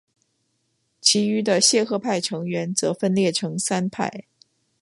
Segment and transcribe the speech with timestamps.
[0.99, 4.23] 其余的谢赫派成员则分裂成三派。